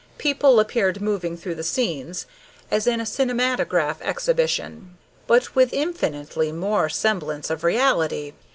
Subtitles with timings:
[0.17, 2.25] People appeared moving through the scenes,
[2.71, 8.33] as in a cinematograph exhibition, but with infinitely more semblance of reality.